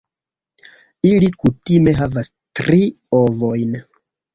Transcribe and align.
Ili 1.11 1.29
kutime 1.43 1.95
havas 2.01 2.35
tri 2.61 2.85
ovojn. 3.23 3.83